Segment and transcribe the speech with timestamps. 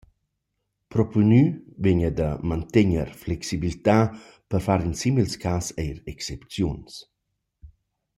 [0.89, 1.39] Proponü
[1.85, 3.97] vegna da mantegner flexibiltà
[4.49, 6.91] per far in simils cas eir excepziuns.